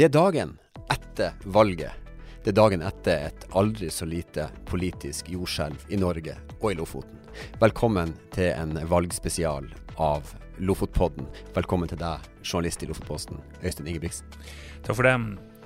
[0.00, 0.52] Det er dagen
[0.88, 1.92] etter valget.
[2.40, 7.18] Det er dagen etter et aldri så lite politisk jordskjelv i Norge og i Lofoten.
[7.60, 9.66] Velkommen til en valgspesial
[10.00, 11.28] av Lofotpodden.
[11.52, 14.32] Velkommen til deg, journalist i Lofotposten, Øystein Ingebrigtsen.
[14.86, 15.12] Takk for det.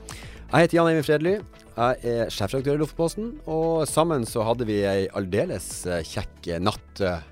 [0.09, 1.37] Jeg heter Jan Eivind Fredly.
[1.77, 3.30] Jeg er sjefredaktør i Lofotposten.
[3.46, 7.22] Og sammen så hadde vi ei aldeles eh, kjekk natt eh,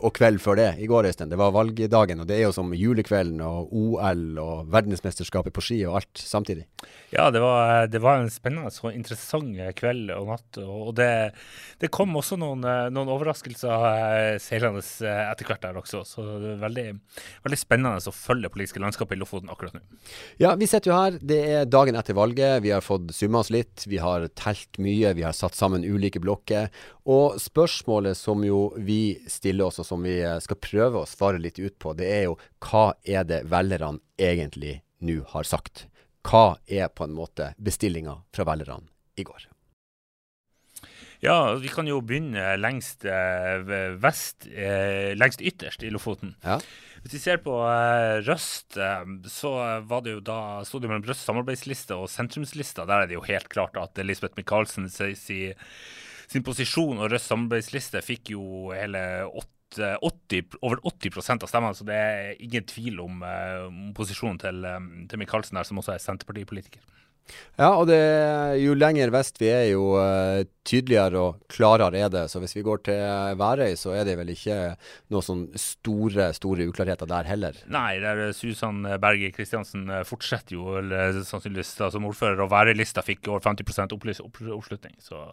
[0.00, 1.30] og kveld før det, i går, Øystein.
[1.30, 5.80] Det var valgdagen, og det er jo som julekvelden og OL og verdensmesterskapet på ski
[5.88, 6.66] og alt samtidig.
[7.10, 10.60] Ja, det var, det var en spennende og interessant kveld og natt.
[10.62, 11.10] Og det,
[11.82, 12.62] det kom også noen,
[12.94, 16.04] noen overraskelser eh, seilende eh, etter hvert der også.
[16.06, 16.86] Så det er veldig,
[17.46, 19.82] veldig spennende å følge det politiske landskapet i Lofoten akkurat nå.
[20.40, 21.18] Ja, vi sitter jo her.
[21.20, 22.60] Det er dagen etter valget.
[22.64, 23.84] Vi har fått summa oss litt.
[23.90, 25.14] Vi har telt mye.
[25.18, 26.70] Vi har satt sammen ulike blokker.
[27.10, 31.40] Og spørsmålet som jo vi stiller oss, og som vi eh, skal prøve å svare
[31.42, 35.88] litt ut på, det er jo hva er det velgerne egentlig nå har sagt?
[36.26, 38.86] Hva er på en måte bestillinga fra velgerne
[39.18, 39.48] i går?
[41.20, 43.60] Ja, vi kan jo begynne lengst eh,
[44.00, 46.32] vest, eh, lengst ytterst i Lofoten.
[46.44, 46.60] Ja.
[47.00, 47.54] Hvis vi ser på
[48.26, 48.76] Røst,
[49.32, 49.50] så
[49.88, 52.84] var det jo da sto det mellom Røst samarbeidsliste og sentrumslista.
[52.84, 55.56] Der er det jo helt klart at Elisabeth Michaelsen sier
[56.30, 59.02] sin posisjon og Røst samarbeidsliste fikk jo hele
[59.78, 64.64] 80, over 80% av stemmene, så det er ingen tvil om, uh, om posisjonen til,
[64.64, 66.82] um, til Michaelsen her, som også er Senterpartipolitiker.
[67.60, 67.98] Ja, og det,
[68.58, 72.24] jo lenger vest vi er, jo uh, tydeligere og klarere er det.
[72.32, 74.56] Så hvis vi går til Værøy, så er det vel ikke
[75.12, 77.60] noen sånn store store uklarheter der heller?
[77.70, 83.46] Nei, der Susan Berge Kristiansen fortsetter jo eller, sannsynligvis som ordfører, og Værøy-lista fikk over
[83.46, 84.98] 50 oppslutning.
[84.98, 85.28] så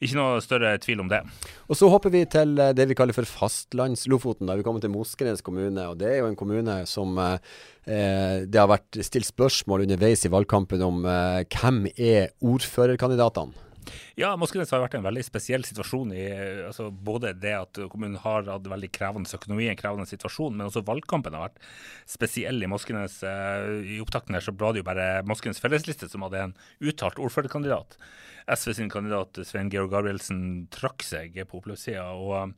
[0.00, 1.20] ikke noe større tvil om det.
[1.68, 4.50] Og Så hopper vi til eh, det vi kaller for fastlandslofoten.
[4.50, 5.88] Vi kommer til Moskenes kommune.
[5.88, 7.38] og Det er jo en kommune som eh,
[7.86, 13.64] eh, det har vært stilt spørsmål underveis i valgkampen om eh, hvem er ordførerkandidatene?
[14.20, 16.12] Ja, Moskenes har vært en veldig spesiell situasjon.
[16.14, 16.24] i
[16.68, 20.84] altså Både det at kommunen har hatt veldig krevende økonomi, en krevende situasjon, men også
[20.86, 21.62] valgkampen har vært
[22.10, 23.20] spesiell i Moskenes.
[23.24, 27.98] I opptakten her så ble det jo bare Moskenes fellesliste som hadde en uttalt ordførerkandidat.
[28.50, 32.10] SV sin kandidat Svein Georg Gabrielsen trakk seg på oppløpssida.
[32.12, 32.54] Og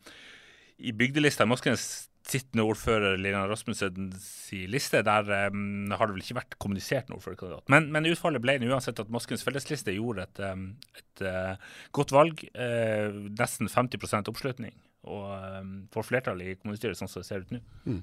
[0.79, 1.87] i bygdelista i Moskenes
[2.27, 4.31] sittende ordfører Lilian Rasmussens
[4.71, 7.69] liste, der um, har det vel ikke vært kommunisert noen ordførerkandidat.
[7.73, 10.67] Men, men utfallet ble uansett at Moskens fellesliste gjorde et, um,
[10.99, 12.43] et uh, godt valg.
[12.57, 14.75] Uh, nesten 50 oppslutning.
[15.07, 15.31] Og
[15.63, 17.63] um, får flertall i kommunestyret sånn som det ser ut nå.
[17.87, 18.03] Mm.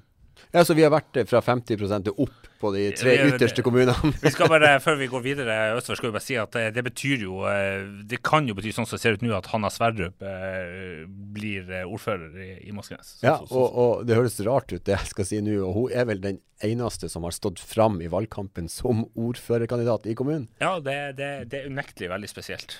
[0.54, 4.12] Ja, Så vi har vært eh, fra 50 til opp på de tre ytterste kommunene.
[4.22, 6.84] vi skal bare, Før vi går videre Østfold, skal vi bare si at det, det
[6.86, 9.70] betyr jo eh, Det kan jo bety sånn som det ser ut nå, at Hanna
[9.72, 13.18] Sverdrup eh, blir eh, ordfører i, i Moskenes.
[13.24, 15.58] Ja, og, og, det høres rart ut, det jeg skal si nå.
[15.66, 20.16] Og hun er vel den eneste som har stått fram i valgkampen som ordførerkandidat i
[20.18, 20.48] kommunen?
[20.62, 22.78] Ja, det, det, det er unektelig veldig spesielt.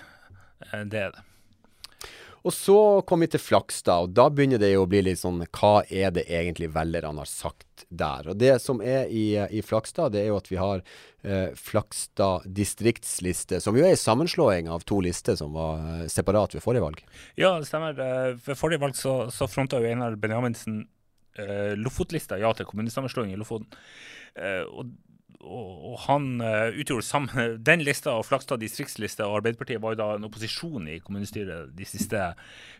[0.70, 1.24] Det er det.
[2.44, 2.76] Og så
[3.08, 6.10] kom vi til Flakstad, og da begynner det jo å bli litt sånn Hva er
[6.12, 8.28] det egentlig velgerne har sagt der?
[8.28, 10.82] Og det som er i, i Flakstad, det er jo at vi har
[11.24, 16.56] eh, Flakstad distriktsliste, som jo er en sammenslåing av to lister som var eh, separat
[16.56, 17.00] ved forrige valg.
[17.40, 17.96] Ja, det stemmer.
[17.96, 20.82] Eh, ved forrige valg så, så fronta jo Einar Benjaminsen
[21.40, 23.72] eh, Lofotlista ja til kommunesammenslåing i Lofoten.
[24.36, 24.68] Eh,
[25.44, 30.00] og og, han uh, utgjorde sammen, Den lista og Flakstad distriktsliste og Arbeiderpartiet var jo
[30.00, 32.20] da en opposisjon i kommunestyret de siste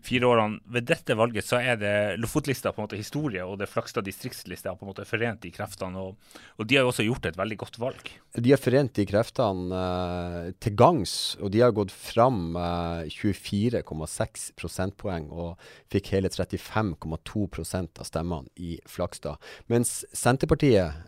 [0.04, 0.60] fire årene.
[0.74, 4.70] Ved dette valget så er det Lofotlista på en måte historie, og det Flakstad distriktsliste
[4.70, 6.00] har på en måte forent de kreftene.
[6.00, 8.12] Og, og, de har jo også gjort et veldig godt valg.
[8.34, 14.50] De har forent de kreftene uh, til gangs, og de har gått fram uh, 24,6
[14.58, 19.38] prosentpoeng og fikk hele 35,2% av stemmene i Flakstad.
[19.70, 21.04] Mens Senterpartiet,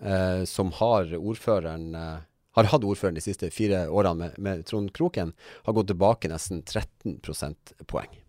[0.48, 2.18] som har ordfører ordføreren eh,
[2.56, 5.34] har hatt ordføreren de siste fire årene med, med Trond Kroken,
[5.64, 8.22] har gått tilbake nesten 13 prosentpoeng.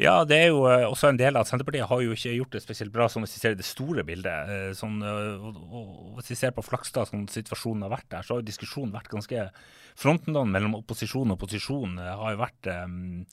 [0.00, 2.54] Ja, det er jo uh, også en del av at Senterpartiet har jo ikke gjort
[2.56, 4.48] det spesielt bra, som hvis vi ser det store bildet.
[4.48, 8.42] Uh, sånn, og, Hvis vi ser på Flakstad, som situasjonen har vært der, så har
[8.42, 9.48] jo diskusjonen vært ganske
[9.92, 13.26] Fronten mellom opposisjon og posisjon har jo vært um,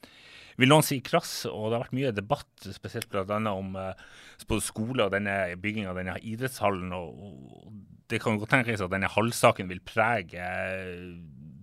[0.59, 3.37] vil noen si krass, og det har vært mye debatt, spesielt bl.a.
[3.53, 6.91] om uh, skole og denne bygginga av denne idrettshallen.
[6.95, 7.68] og, og
[8.09, 11.13] det kan godt tenkes at denne halvsaken vil prege eh,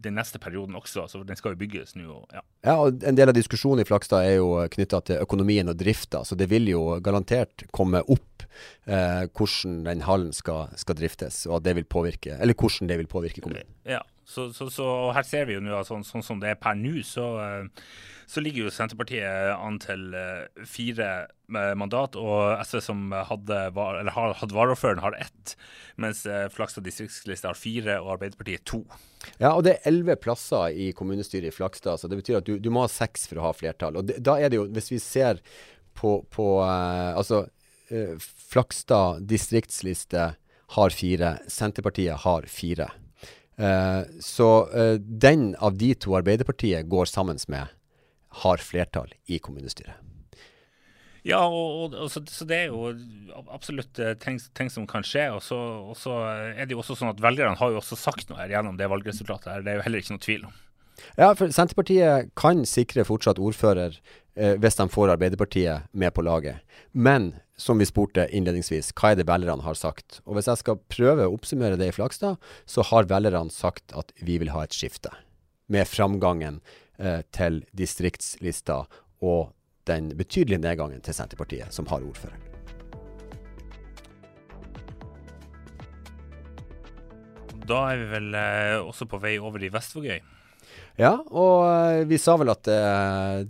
[0.06, 1.06] den neste perioden også.
[1.10, 2.20] så Den skal jo bygges nå.
[2.32, 2.43] Ja.
[2.66, 6.22] ja, og En del av diskusjonen i Flakstad er jo knytta til økonomien og drifta.
[6.25, 8.46] Så det vil jo garantert komme opp
[8.87, 13.10] eh, hvordan den hallen skal, skal, driftes, og det vil påvirke, eller hvordan det vil
[13.10, 13.66] påvirke kommunen.
[13.88, 14.84] Ja, Så, så, så
[15.14, 17.26] her ser vi jo nå at sånn, sånn, som det er per nå, så,
[18.26, 20.02] så, ligger jo Senterpartiet an til
[20.67, 21.28] fire
[21.78, 25.55] mandat, og SV som hadde, eller hadde varaordføreren, har ett,
[26.02, 28.82] mens Flakstad distriktsliste har fire, og Arbeiderpartiet to.
[29.38, 32.56] Ja, og det er elleve plasser i kommunestyret i Flakstad, så det betyr at du,
[32.58, 34.02] du må ha seks for å ha flertall.
[34.02, 35.38] Og det, da er det jo, hvis vi ser
[35.96, 37.46] på, på uh, Altså,
[38.50, 40.32] Flakstad distriktsliste
[40.75, 41.37] har fire.
[41.46, 42.90] Senterpartiet har fire.
[43.56, 47.72] Uh, så uh, den av de to Arbeiderpartiet går sammen med,
[48.42, 50.02] har flertall i kommunestyret.
[51.26, 52.92] Ja, og, og, så, så, det er jo
[53.50, 55.24] absolutt uh, ting, ting, som kan skje.
[55.34, 56.20] Og så, og så,
[56.52, 58.90] er det jo også sånn at velgerne har jo også sagt noe her gjennom det
[58.92, 59.50] valgresultatet.
[59.50, 60.60] her, Det er jo heller ikke noe tvil om.
[61.16, 63.98] Ja, for Senterpartiet kan sikre fortsatt ordfører
[64.37, 66.62] eh, hvis de får Arbeiderpartiet med på laget.
[66.93, 70.20] Men som vi spurte innledningsvis, hva er det velgerne har sagt?
[70.26, 74.12] Og Hvis jeg skal prøve å oppsummere det i Flakstad, så har velgerne sagt at
[74.20, 75.12] vi vil ha et skifte.
[75.72, 76.60] Med framgangen
[76.99, 78.84] eh, til distriktslista
[79.25, 79.54] og
[79.88, 82.42] den betydelige nedgangen til Senterpartiet, som har ordføreren.
[87.66, 90.20] Da er vi vel eh, også på vei over i Vestvågøy.
[90.96, 92.81] Ja, og uh, vi sa vel at det,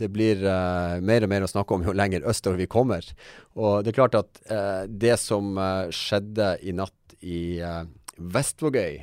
[0.00, 3.06] det blir uh, mer og mer å snakke om jo lenger østover vi kommer.
[3.54, 4.40] Og det er klart at
[4.90, 5.56] det som
[5.94, 7.56] skjedde i natt i
[8.16, 8.98] Vestvågøy,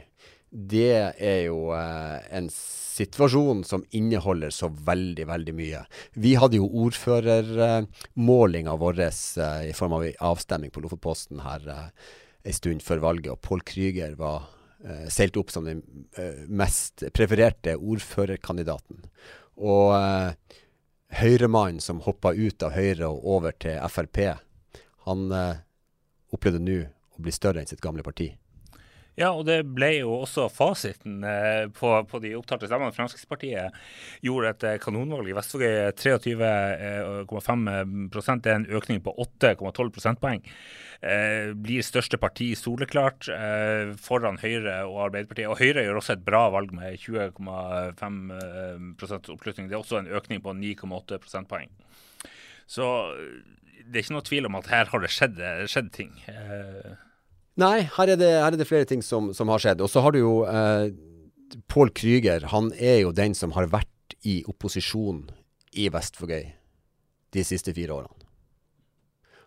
[0.54, 5.82] det er jo en situasjon som inneholder så veldig, veldig mye.
[6.14, 13.02] Vi hadde jo ordførermålinga vår i form av avstemning på Lofotposten her en stund før
[13.08, 14.46] valget, og Pål Kryger var
[14.86, 15.82] uh, seilte opp som den
[16.20, 19.04] uh, mest prefererte ordførerkandidaten.
[19.62, 20.60] Og uh,
[21.14, 24.24] Høyremannen som hoppa ut av Høyre og over til Frp,
[25.06, 25.62] han uh,
[26.34, 26.80] opplevde nå
[27.14, 28.32] å bli større enn sitt gamle parti.
[29.14, 32.96] Ja, og det ble jo også fasiten eh, på, på, de opptatte stemmene.
[32.96, 33.76] Fremskrittspartiet
[34.26, 35.92] gjorde et eh, kanonvalg i Vestvågøy.
[36.02, 37.68] 23,5
[38.42, 40.42] Det er en økning på 8,12 prosentpoeng.
[41.04, 45.52] Eh, blir største parti soleklart eh, foran Høyre og Arbeiderpartiet.
[45.52, 49.70] Og Høyre gjør også et bra valg med 20,5 eh, oppslutning.
[49.70, 51.70] Det er også en økning på 9,8 prosentpoeng.
[52.66, 52.90] Så
[53.84, 56.16] det er ikke noe tvil om at her har det skjedd, skjedd ting.
[56.32, 56.94] Eh,
[57.62, 59.84] Nei, her er det, her er det flere ting som, som, har skjedd.
[59.86, 60.90] Og så har du jo eh,
[61.70, 62.48] Pål Kryger.
[62.54, 65.28] Han er jo den som har vært i opposisjon
[65.78, 66.48] i Vestfogøy
[67.34, 68.30] de siste fire årene.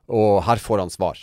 [0.07, 1.19] Og her får han svar.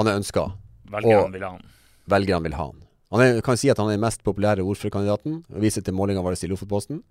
[0.00, 0.48] Han er ønska.
[0.92, 1.70] Velgerne vil ha han.
[2.08, 2.85] Velgerne vil ha han.
[3.14, 5.38] Han er, kan si at han er den mest populære ordførerkandidaten.
[5.62, 7.02] Viser til målinga vår i Lofotposten.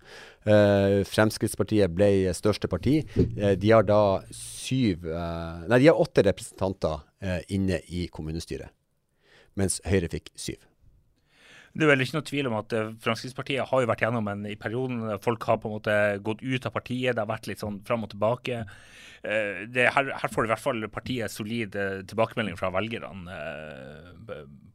[0.44, 2.98] Eh, Fremskrittspartiet ble største parti.
[3.16, 8.74] Eh, de har da syv eh, Nei, de har åtte representanter eh, inne i kommunestyret.
[9.56, 10.60] Mens Høyre fikk syv.
[11.76, 14.44] Det er vel ikke noe tvil om at eh, Fremskrittspartiet har jo vært gjennom en
[14.48, 17.16] i perioden folk har på en måte gått ut av partiet.
[17.16, 18.66] Det har vært litt sånn fram og tilbake.
[19.26, 21.76] Eh, det, her, her, får i hvert fall partiet solid
[22.06, 23.42] tilbakemelding fra velgerne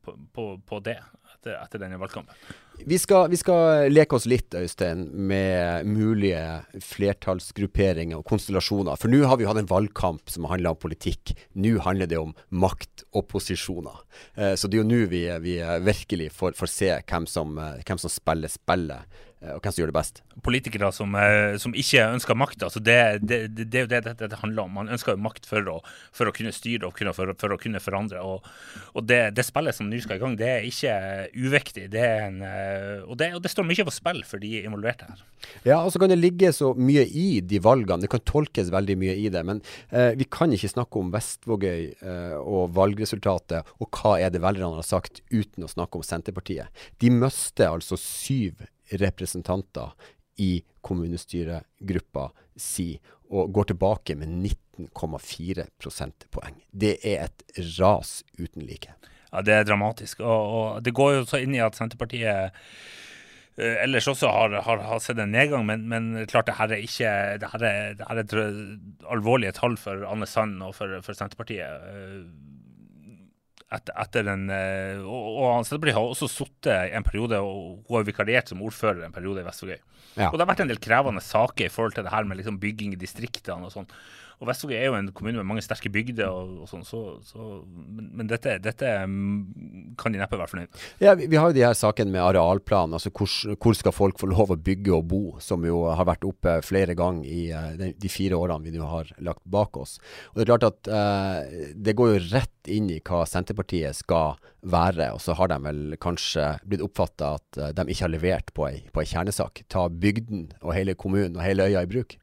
[0.04, 1.00] på, på, på det
[1.42, 2.36] etter, etter denne valgkampen.
[2.86, 6.42] Vi skal, vi skal, leke oss litt, Øystein, med mulige
[6.82, 8.98] flertallsgrupperinger og konstellasjoner.
[8.98, 11.36] For nå har vi hatt en valgkamp som handler om politikk.
[11.54, 14.02] Nå handler det om maktopposisjoner.
[14.36, 17.84] Eh, så det er jo nå vi, vi, virkelig får, får se hvem som, eh,
[17.86, 20.20] hvem som spiller spillet Eh, og hvem som gjør det best.
[20.46, 22.66] Politikere som, eh, som ikke ønsker makt.
[22.68, 24.76] Altså det, det, det, det, er jo det dette det handler om.
[24.78, 25.78] Man ønsker jo makt for å,
[26.14, 28.22] for å kunne styre og kunne, for, for, å kunne forandre.
[28.22, 28.46] Og,
[28.94, 30.94] og det, spillet som nå skal i gang, det er ikke
[31.34, 31.88] uviktig.
[31.94, 35.24] Det er en, eh, og, og, det, står mye på spill for de involverte her.
[35.66, 38.06] Ja, og så kan det ligge så mye i de valgene.
[38.06, 39.42] Det kan tolkes veldig mye i det.
[39.48, 44.44] Men eh, vi kan ikke snakke om Vestvågøy eh, og valgresultatet og hva er det
[44.44, 46.70] velgerne har sagt, uten å snakke om Senterpartiet.
[47.02, 48.62] De mister altså syv
[49.00, 49.94] representanter
[50.42, 52.30] i kommunestyregruppa
[52.60, 52.96] si,
[53.32, 54.32] og går tilbake med
[54.80, 56.58] 19,4 prosentpoeng.
[56.72, 58.96] Det er et ras uten like.
[59.32, 60.20] Ja, det er dramatisk.
[60.20, 64.84] Og, og det går jo så inn i at Senterpartiet uh, ellers også har, har,
[64.90, 68.10] har, sett en nedgang, men, men klart det her er ikke det her er, det
[68.10, 68.58] her er
[69.12, 71.88] alvorlige tall for Anne Sand og for, for Senterpartiet.
[73.72, 78.08] Etter, etter en eh, Og, og Senterpartiet har også sittet en periode, og hun har
[78.08, 79.78] vikariert som ordfører en periode i Vestvågøy.
[80.18, 80.28] Ja.
[80.28, 82.60] Og det har vært en del krevende saker i forhold til det her med liksom
[82.60, 83.88] bygging i distriktene og sånn.
[84.42, 87.60] Og Vestvåg er jo en kommune med mange sterke bygder, og, og sånn, så, så,
[87.70, 90.86] men, men, dette, dette mm, kan de neppe være fornøyd med.
[91.04, 92.96] Ja, vi, vi, har jo de her sakene med arealplan.
[92.98, 93.30] altså hvor,
[93.62, 96.96] hvor, skal folk få lov å bygge og bo, som jo har vært oppe flere
[96.98, 100.00] ganger i uh, de, de, fire årene vi nå har lagt bak oss.
[100.32, 104.42] Og Det er klart at eh, det går jo rett inn i hva Senterpartiet skal
[104.74, 105.12] være.
[105.14, 108.66] Og så har de vel kanskje blitt oppfatta at uh, de ikke har levert på
[108.72, 109.68] ei, på ei kjernesak.
[109.70, 112.18] Ta bygden og hele kommunen og hele øya i bruk.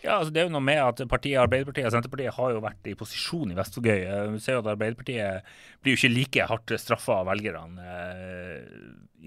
[0.00, 2.88] Ja, altså Det er jo noe med at partiet, Arbeiderpartiet og Senterpartiet har jo vært
[2.88, 4.06] i posisjon i Vestvågøy.
[4.32, 5.50] Vi ser jo at Arbeiderpartiet
[5.84, 8.60] blir jo ikke like hardt straffa av velgerne eh,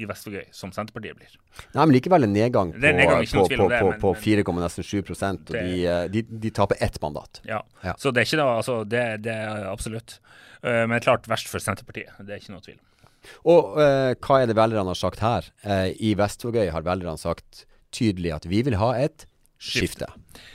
[0.02, 1.36] i Vestvågøy som Senterpartiet blir.
[1.76, 5.20] Nei, men likevel en nedgang på, nedgang, på, på, på, på 4,7 og
[5.52, 7.44] det, de, eh, de, de, taper ett mandat.
[7.46, 7.62] Ja.
[7.84, 7.94] ja.
[8.02, 10.18] så det er ikke noe altså, det, det er absolutt.
[10.64, 12.14] Men klart verst for Senterpartiet.
[12.24, 12.78] Det er ikke noe tvil
[13.52, 15.50] Og eh, hva er det velgerne har sagt her?
[15.68, 19.28] Eh, I Vestvågøy har velgerne sagt tydelig at vi vil ha et
[19.64, 20.10] skifte.
[20.10, 20.52] skifte.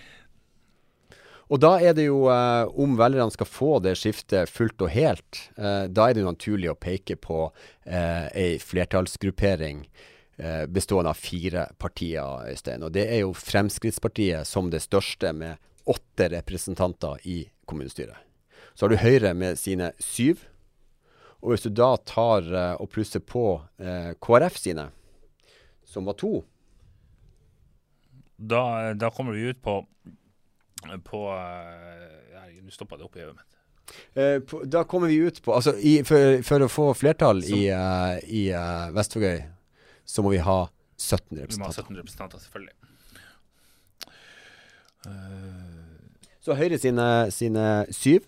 [1.48, 5.48] Og da er det jo, eh, om velgerne skal få det skiftet fullt og helt,
[5.56, 7.46] eh, da er det jo naturlig å peke på
[7.86, 9.86] eh, ei flertallsgruppering
[10.38, 12.84] eh, bestående av fire partier, Øystein.
[12.84, 15.56] Og det er jo Fremskrittspartiet som det største, med
[15.88, 18.16] åtte representanter i kommunestyret.
[18.74, 20.44] Så har du Høyre med sine syv.
[21.40, 24.90] Og hvis du da tar eh, og plusser på eh, KrF sine,
[25.88, 26.42] som var to
[28.38, 29.80] da, da kommer vi ut på
[31.04, 33.58] på Herregud, nå stoppa det opp i øyet mitt.
[34.14, 37.56] Uh, på, da kommer vi ut på Altså, i, for, for, å få flertall Som,
[37.56, 39.38] i, uh, i uh, Vestvågøy,
[40.04, 40.58] så må vi ha
[40.98, 41.56] 17 representanter.
[41.56, 42.74] Vi må ha 17 representanter, selvfølgelig.
[46.44, 47.64] så Høyre sine, sine
[47.94, 48.26] syv,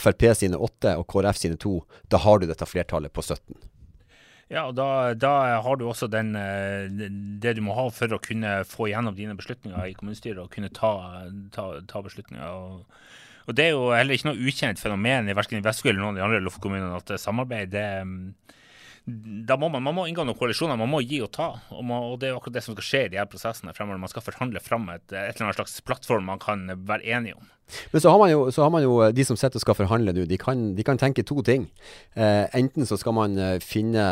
[0.00, 1.82] Frp sine åtte og KrF sine to.
[2.08, 3.58] Da har du dette flertallet på 17.
[4.52, 5.32] Ja, og da, da,
[5.64, 6.84] har du også den, eh,
[7.40, 10.68] det du må ha for å kunne få gjennom dine beslutninger i kommunestyret, og kunne
[10.76, 10.92] ta,
[11.54, 12.44] ta, ta beslutninger.
[12.44, 12.82] Og,
[13.46, 16.18] og, Det er jo heller ikke noe ukjent fenomen i verken i Vestfold eller noen
[16.18, 17.86] av de andre Lofoten-kommunene at samarbeid det,
[19.02, 21.48] da må man, man må inngå noen koalisjoner, man må gi og ta.
[21.72, 23.74] Og, man, og Det er jo akkurat det som skal skje i de her prosessene
[23.74, 24.04] fremover.
[24.04, 27.48] Man skal forhandle fram et, et eller annet slags plattform man kan være enige om.
[27.90, 30.26] Men så har man jo, har man jo de som sitter og skal forhandle nå,
[30.28, 31.68] de, de, kan tenke to ting.
[32.14, 34.02] Eh, enten så skal man eh, finne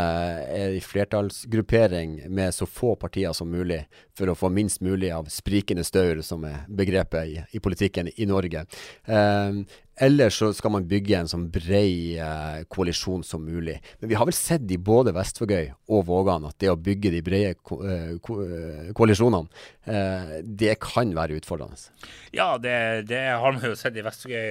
[0.57, 3.83] en flertallsgruppering med så få partier som mulig,
[4.17, 8.29] for å få minst mulig av sprikende staur, som er begrepet i, i politikken i
[8.29, 8.67] Norge.
[9.05, 9.63] Eh,
[10.01, 13.77] eller så skal man bygge en sånn brei eh, koalisjon som mulig.
[14.01, 17.21] Men vi har vel sett i både Vestvågøy og Vågan at det å bygge de
[17.25, 21.93] brede ko eh, ko eh, koalisjonene, eh, det kan være utfordrende.
[22.33, 22.79] Ja, det,
[23.11, 24.47] det, har man jo sett i Vestvågøy.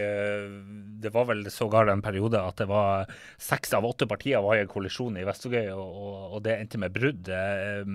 [1.04, 3.10] Det var vel sågar en periode at det var
[3.42, 6.82] seks av åtte partier var i en koalisjon i Vestvågøy, og, og, og, det endte
[6.82, 7.32] med brudd.
[7.32, 7.92] Eh,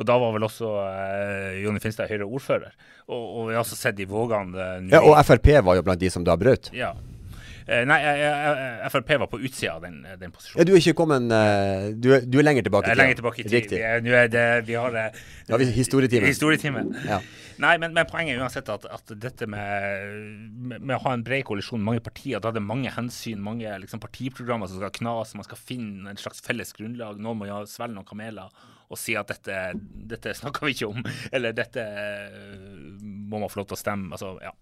[0.00, 2.72] og da var vel også eh, Jonny Finstad Høyre-ordfører.
[3.08, 6.00] Og, og, vi har også sett i Vågan eh, Ja, og Frp var jo blant
[6.00, 6.72] de som da brøt.
[6.76, 6.94] Ja.
[7.66, 7.98] Eh, nei,
[8.90, 10.62] Frp var på utsida av den, den, posisjonen.
[10.62, 13.02] Ja, Du er ikke kommet uh, du, er, du, er, lenger tilbake i tid?
[13.02, 13.54] Lenger tilbake i tid.
[13.58, 13.80] Riktig.
[14.02, 16.26] Nå er, det, vi har ja, historietime.
[16.32, 16.84] historietime.
[17.06, 17.20] Ja.
[17.62, 20.16] Nei, men, men, poenget er uansett at, at dette med,
[20.50, 23.70] med, med, å ha en bred koalisjon, mange partier, da er det mange hensyn, mange
[23.84, 27.20] liksom, partiprogrammer som skal knas, man skal finne en slags felles grunnlag.
[27.22, 28.50] Noen må ja, svelge noen kameler
[28.92, 29.58] og si at dette,
[30.10, 31.86] dette snakker vi ikke om, eller dette
[33.00, 34.12] må man få lov til å stemme.
[34.12, 34.52] Altså, ja.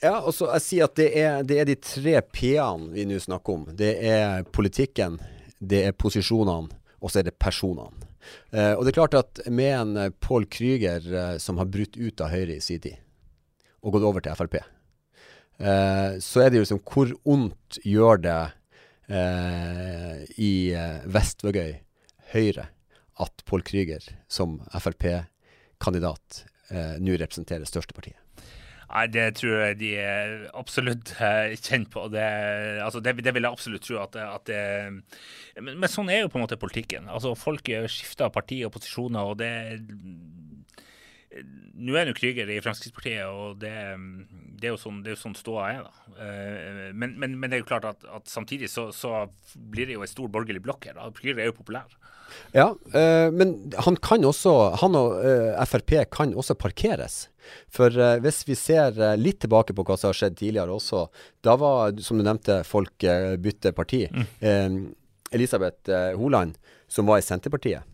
[0.00, 3.18] Ja, og så jeg sier at det er, det er de tre P-ene vi nå
[3.20, 3.66] snakker om.
[3.76, 5.18] Det er politikken,
[5.60, 8.08] det er posisjonene, og så er det personene.
[8.52, 11.98] Eh, og det er klart at med en eh, Paul Krüger eh, som har brutt
[12.00, 12.96] ut av Høyre i sin tid,
[13.84, 18.40] og gått over til Frp, eh, så er det jo liksom Hvor ondt gjør det
[19.08, 21.74] eh, i eh, Vestvågøy
[22.32, 22.68] Høyre
[23.20, 26.44] at Paul Krüger som Frp-kandidat
[27.02, 28.14] nå representerer største partiet?
[28.90, 32.08] Nei, Det tror jeg de er absolutt uh, kjent på.
[32.10, 32.24] Det,
[32.82, 34.00] altså, det, det, vil jeg absolutt tro.
[34.02, 34.62] at, at det,
[35.62, 37.06] men, men, sånn er jo på en måte politikken.
[37.10, 39.30] Altså, Folk skifter parti og posisjoner.
[39.30, 39.52] og det
[41.30, 43.72] Nå er det jo Krüger i Fremskrittspartiet, og det,
[44.58, 45.84] det er jo sånn, det er jo sånn ståa er.
[45.86, 46.14] da.
[46.18, 49.96] Uh, men, men, men, det er jo klart at, at samtidig så, så, blir det
[49.96, 50.98] jo en stor borgerlig blokk her.
[50.98, 51.06] da.
[51.30, 51.94] Er jo populær.
[52.54, 57.24] Ja, øh, men han kan også, han og øh, Frp kan også parkeres.
[57.74, 57.90] For
[58.22, 61.08] hvis vi ser litt tilbake på hva som har skjedd tidligere også,
[61.42, 63.02] da var, som du nevnte, folk
[63.42, 64.04] bytte parti.
[64.06, 64.76] Mm.
[65.34, 66.54] Elisabeth Holand,
[66.86, 67.89] som var i Senterpartiet,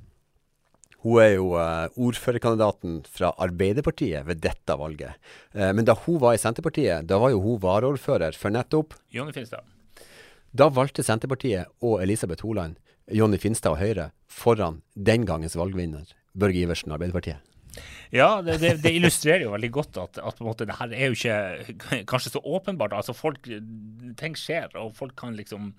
[1.06, 5.14] hun er jo ordførerkandidaten fra Arbeiderpartiet ved dette valget.
[5.54, 9.62] men da hun var i Senterpartiet, da var jo hun varaordfører for nettopp Jonny Finstad.
[10.50, 12.74] Da valgte Senterpartiet og Elisabeth Holand
[13.06, 17.38] Jonny Finstad og Høyre foran den gangens valgvinner, Børge Iversen og Arbeiderpartiet?
[18.14, 21.16] Ja, det, det, det, illustrerer jo veldig godt at, at måte, det her er jo
[21.16, 22.94] ikke kanskje så åpenbart.
[22.96, 23.48] Altså folk,
[24.16, 25.72] Ting skjer, og folk kan liksom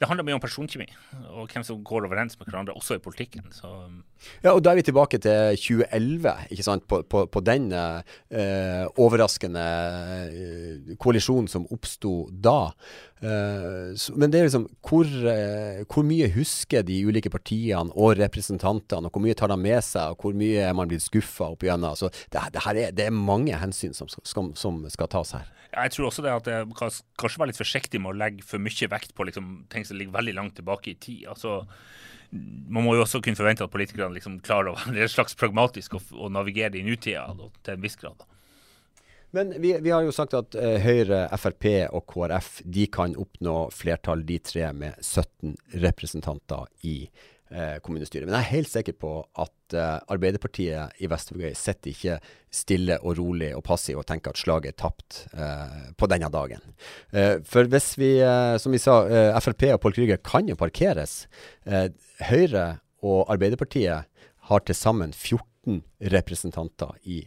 [0.00, 0.88] Det handler mye om personkjemi
[1.30, 3.46] og hvem som går overens med hverandre, også i politikken.
[3.54, 3.70] Så.
[4.42, 6.86] Ja, og da er vi tilbake til 2011, ikke sant?
[6.90, 9.66] På, på, på den eh, overraskende
[10.26, 12.72] eh, koalisjonen som oppsto da.
[13.20, 19.10] Så, men det er liksom hvor, uh, hvor, mye husker de ulike partiene og representantene,
[19.10, 21.66] og hvor mye tar de med seg, og hvor mye er man blitt skuffa opp
[21.66, 21.92] igjennom?
[21.92, 25.50] Altså, det, det, er, det, er, mange hensyn som skal, som skal, tas her.
[25.70, 28.90] Jeg tror også det at jeg kanskje være litt forsiktig med å legge for mye
[28.96, 31.28] vekt på liksom, ting som ligger veldig langt tilbake i tid.
[31.30, 31.60] altså
[32.30, 36.12] man må jo også kunne forvente at politikerne liksom klarer å være slags pragmatisk og,
[36.14, 38.20] og navigere i nutida til en viss grad.
[38.20, 38.39] Da.
[39.30, 43.68] Men vi, vi, har jo sagt at uh, Høyre, Frp og KrF de kan oppnå
[43.74, 46.96] flertall, de tre, med 17 representanter i
[47.54, 48.26] uh, kommunestyret.
[48.26, 52.16] Men jeg er helt sikker på at uh, Arbeiderpartiet i Vestvågøy sitter ikke
[52.50, 55.20] stille og rolig og passiv og tenker at slaget er tapt
[55.94, 56.64] på denne dagen.
[57.46, 58.08] for hvis vi,
[58.58, 58.96] som vi sa,
[59.38, 61.28] Frp og Pål Krüger kan jo parkeres.
[62.26, 62.64] Høyre
[63.06, 64.10] og Arbeiderpartiet
[64.50, 65.78] har til sammen 14
[66.10, 67.22] representanter i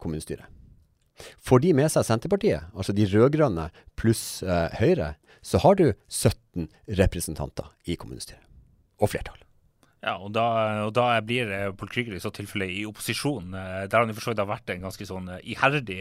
[0.00, 0.48] kommunestyret.
[1.44, 6.68] Får de med seg Senterpartiet, altså de rød-grønne pluss eh, Høyre, så har du 17
[6.98, 8.42] representanter i kommunestyret.
[9.02, 9.38] Og flertall.
[10.02, 10.44] Ja, og da,
[10.88, 13.52] og da blir eh, Pål Krüger i så tilfelle i opposisjon.
[13.54, 16.00] Eh, der han i for så vidt har vært en ganske sånn eh, iherdig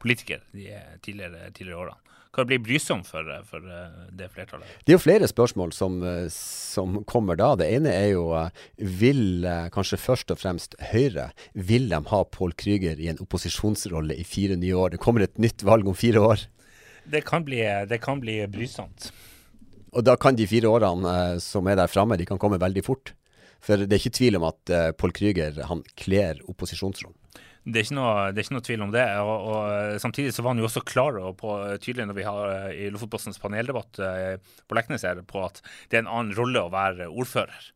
[0.00, 0.70] politiker de
[1.04, 2.03] tidligere, tidligere årene
[2.34, 4.68] kan bli brysom for, for, eh, det flertallet?
[4.84, 7.54] Det er jo flere spørsmål som, eh, som, kommer da.
[7.60, 12.56] Det ene er jo eh, vil kanskje først og fremst Høyre vil de ha Pål
[12.60, 14.94] Krüger i en opposisjonsrolle i fire nye år?
[14.94, 16.46] Det kommer et nytt valg om fire år.
[17.04, 19.10] Det kan bli, det kan bli brysomt.
[19.94, 23.12] Og da kan de fire årene som er der framme, de kan komme veldig fort.
[23.64, 27.16] For det er ikke tvil om at Paul Pål Krüger han kler opposisjonsrollen.
[27.64, 29.04] Det er, noe, det er, ikke noe, tvil om det.
[29.24, 32.50] Og, og, Samtidig så var han jo også klar og på, tydelig når vi har
[32.52, 36.60] eh, i Lofotpostens paneldebatt eh, på Leknes her, på at det er en annen rolle
[36.66, 37.70] å være ordfører.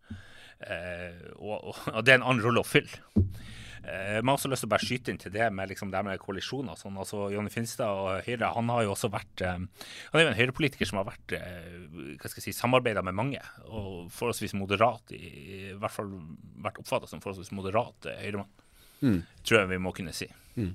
[0.61, 3.00] Eh, og, og, det er en annen rolle å fylle.
[3.16, 6.04] Eh, jeg har også lyst til å bare skyte inn til det med, liksom, det
[6.04, 6.76] med koalisjoner.
[6.76, 7.00] Sånn.
[7.00, 9.66] Altså, Jonny Finstad og Høyre han har jo også vært eh,
[10.11, 13.40] Han er jo en høyrepolitiker som har vært hva skal jeg si, samarbeida med mange,
[13.73, 15.33] og forholdsvis moderat, i,
[15.73, 16.12] i hvert fall
[16.61, 18.52] vært oppfatta som forholdsvis moderat høyremann
[19.02, 19.19] mm.
[19.45, 20.28] tror jeg vi må kunne si.
[20.59, 20.75] Mm.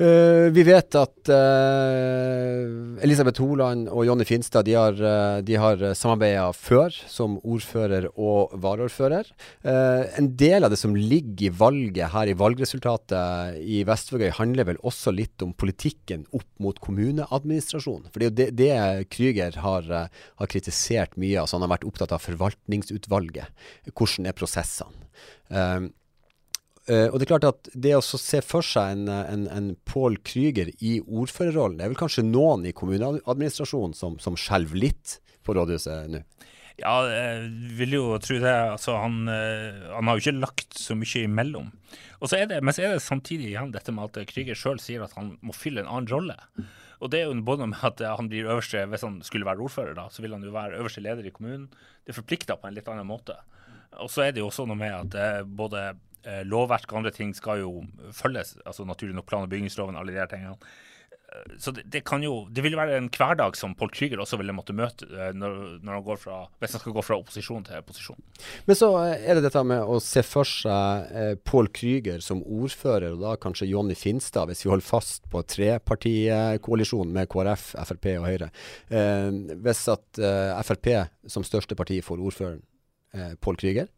[0.00, 5.82] Uh, vi vet at uh, Elisabeth Holand og Jonny Finstad de har, uh, de har
[5.98, 9.28] samarbeida før som ordfører og varaordfører.
[9.60, 14.80] en del av det som ligger i valget her, i valgresultatet i Vestvågøy, handler vel
[14.80, 18.08] også litt om politikken opp mot kommuneadministrasjonen.
[18.08, 21.42] For det er jo det, det Krüger har, har, kritisert mye.
[21.42, 23.52] altså Han har vært opptatt av forvaltningsutvalget.
[23.92, 25.08] Hvordan er prosessene?
[25.50, 25.90] Uh,
[26.90, 30.72] og det er klart at det å se for seg en, en, en Pål Krüger
[30.82, 36.10] i ordførerrollen, det er vel kanskje noen i kommuneadministrasjonen som, som skjelver litt på rådhuset
[36.10, 36.24] nå?
[36.80, 38.52] Ja, jeg vil jo tro det.
[38.72, 41.68] Altså, han, uh, han, har jo ikke lagt så mye imellom.
[42.20, 44.80] Og så er det, men så er det samtidig igjen dette med at Krüger sjøl
[44.80, 46.38] sier at han må fylle en annen rolle.
[47.00, 49.94] Og det er jo både med at han blir øverste Hvis han skulle være ordfører,
[49.96, 51.68] da, så vil han jo være øverste leder i kommunen.
[52.04, 53.36] Det forplikter på en litt annen måte.
[54.00, 55.90] Og så er det jo også noe med at uh, både
[56.24, 57.74] eh, lovverk og andre ting skal jo
[58.12, 58.56] følges.
[58.64, 60.56] altså Naturlig nok plan- og bygningsloven, alle de her tingene.
[61.30, 64.38] Eh, så det, det, kan jo, det vil være en hverdag som Pål Krüger også
[64.40, 67.66] ville måtte møte eh, når, når han går fra, hvis han skal gå fra opposisjon
[67.66, 68.18] til posisjon.
[68.66, 72.42] Men så eh, er det dette med å se for seg eh, Pål Krüger som
[72.42, 78.10] ordfører, og da kanskje Jonny Finstad, hvis vi holder fast på trepartikoalisjonen med KrF, Frp
[78.16, 78.50] og Høyre.
[78.90, 79.30] Eh,
[79.62, 80.92] hvis at eh, Frp
[81.30, 82.62] som største parti får ordføreren
[83.14, 83.90] eh, Pål Krüger,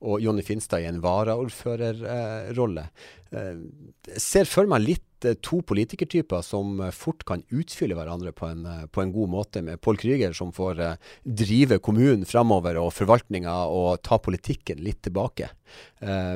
[0.00, 2.88] og Jonny Finstad i en varaordførerrolle.
[3.28, 8.46] Jeg ser for meg litt Eh, to politikertyper som eh, fort kan utfylle hverandre på
[8.46, 10.80] en, eh, på en god måte, med Pål Krüger som får
[11.24, 15.50] drive kommunen framover og forvaltninga og ta politikken litt tilbake.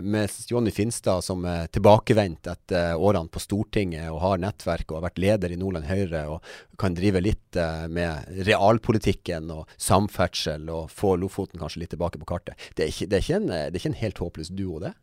[0.04, 5.06] Mens Jonny Finstad som er tilbakevendt etter årene på Stortinget og har nettverk og har
[5.06, 7.56] vært leder i Nordland Høyre og kan drive litt
[7.88, 12.60] med realpolitikken og samferdsel og få Lofoten kanskje litt tilbake på kartet.
[12.76, 14.94] Det er ikke, det er ikke, en, det er ikke en helt håpløs duo, det?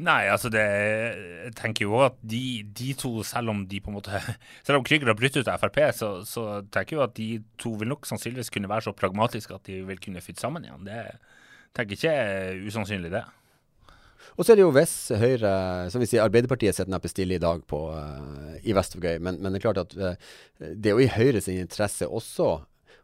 [0.00, 3.98] Nei, altså det Jeg tenker jo at de, de, to, selv om de på en
[3.98, 4.22] måte
[4.66, 7.28] Selv om Krüger har brutt ut av Frp, så, så tenker jeg jo at de
[7.60, 10.88] to vil nok sannsynligvis kunne være så pragmatiske at de vil kunne fytte sammen igjen.
[10.88, 11.04] Det
[11.76, 13.24] tenker jeg ikke er usannsynlig, det.
[14.38, 15.52] Og så er det jo hvis Høyre,
[15.92, 19.52] som vi sier, Arbeiderpartiet sitter neppe stille i dag på, uh, i Vestvågøy, men, men,
[19.52, 22.54] det er klart at uh, det er jo i Høyres interesse også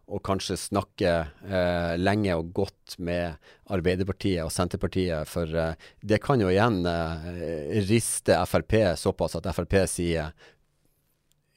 [0.08, 1.10] og kanskje snakke
[1.44, 3.36] eh, lenge og godt med
[3.68, 5.28] Arbeiderpartiet og Senterpartiet.
[5.28, 10.32] For eh, det kan jo igjen eh, riste Frp såpass at Frp sier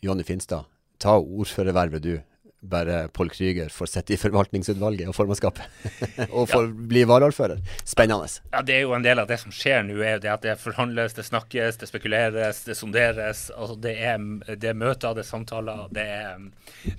[0.03, 0.67] Jonny Finstad,
[0.99, 2.15] ta ordførervervet du.
[2.61, 5.63] Bare Pål Krüger får sitte i forvaltningsutvalget og formannskapet.
[6.37, 6.73] og får ja.
[6.93, 7.61] bli varaordfører.
[7.83, 8.29] Spennende.
[8.51, 10.45] Ja, Det er jo en del av det som skjer nå, er jo det at
[10.45, 13.49] det forhandles, det snakkes, det spekuleres, det sonderes.
[13.55, 14.21] altså Det er,
[14.53, 15.87] det er møter, det er samtaler.
[15.89, 16.47] Det er mm,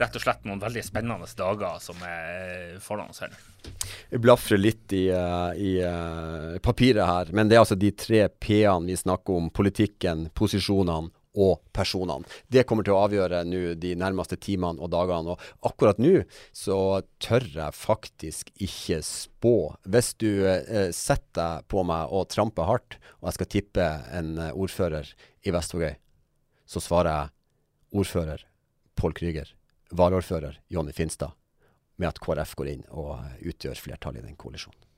[0.03, 3.39] rett og slett noen veldig spennende dager som er foran oss her.
[4.11, 8.27] Jeg blafrer litt i, uh, i uh, papiret her, men det er altså de tre
[8.29, 9.51] P-ene vi snakker om.
[9.55, 12.29] Politikken, posisjonene og personene.
[12.53, 15.33] Det kommer til å avgjøre nå de nærmeste timene og dagene.
[15.33, 16.25] Og akkurat nå
[16.57, 16.77] så
[17.23, 19.55] tør jeg faktisk ikke spå.
[19.89, 24.37] Hvis du eh, setter deg på meg og tramper hardt, og jeg skal tippe en
[24.39, 25.09] eh, ordfører
[25.49, 25.95] i Vestvågøy,
[26.69, 28.47] så svarer jeg ordfører
[28.99, 29.49] Pål Krüger,
[29.93, 31.33] varaordfører Jonny Finstad,
[31.97, 34.92] med at KrF går inn og utgjør flertallet i den koalisjonen.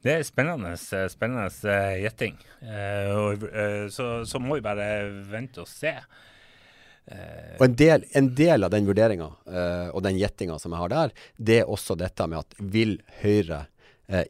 [0.00, 0.72] Det er spennende,
[1.12, 2.38] spennende eh, gjetting.
[2.64, 4.86] Uh, uh, så, så, må vi bare
[5.28, 5.92] vente og se.
[7.10, 9.26] Og en del, en del, av den vurderinga
[9.90, 13.64] og den gjettinga som jeg har der, det er også dette med at vil Høyre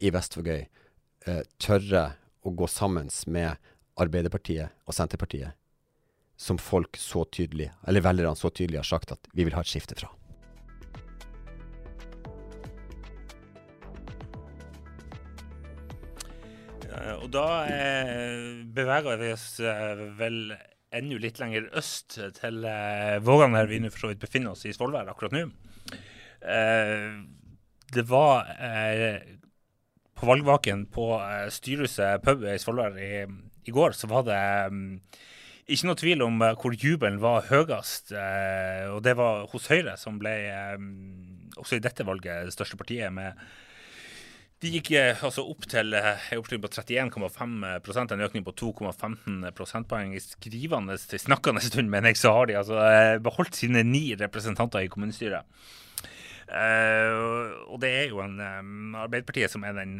[0.01, 0.63] i Vestvågøy
[1.61, 2.05] tørre
[2.41, 3.59] å gå sammen med
[4.01, 5.53] Arbeiderpartiet og Senterpartiet,
[6.41, 9.69] som folk så tydelig, eller velgerne så tydelig har sagt at vi vil ha et
[9.75, 10.09] skifte fra?
[17.21, 20.53] Og da eh, beveger vi oss eh, vel
[20.91, 24.65] enda litt lenger øst, til eh, Vågan, der vi nå for så vidt befinner oss
[24.67, 25.45] i Svolvær akkurat nå.
[26.41, 27.07] Eh,
[27.95, 29.21] det var eh,
[30.17, 33.13] på valgvaken på eh, Styrhuset pub i Svolvær i,
[33.63, 34.41] i, går, så var det
[34.73, 34.99] um,
[35.71, 38.11] ikke noe tvil om hvor jubelen var høyest.
[38.91, 40.33] Og det var hos Høyre, som ble
[41.55, 43.37] også i dette valget det største partiet, med
[44.61, 49.47] de gikk eh, altså opp til en eh, oppslutning på 31,5% en økning på 2,15
[49.57, 50.13] prosentpoeng.
[50.13, 54.85] I skrivende snakkende stund, mener jeg, så har de altså eh, beholdt sine ni representanter
[54.85, 55.49] i kommunestyret.
[56.51, 59.93] Uh, og det er jo en um, Arbeiderpartiet som er den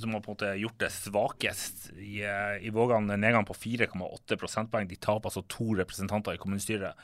[0.00, 3.12] som har på en måte gjort det svakest i, uh, i Vågan.
[3.12, 4.88] Nedgang på 4,8 prosentpoeng.
[4.88, 6.96] De taper altså to representanter i kommunestyret.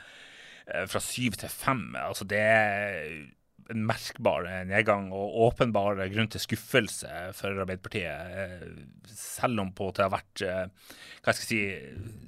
[0.72, 1.84] Uh, fra syv til fem.
[2.00, 3.12] Altså det er
[3.68, 8.38] en merkbar nedgang og åpenbar grunn til skuffelse for Arbeiderpartiet.
[8.42, 11.60] Eh, selv om på at det har vært eh, hva jeg si,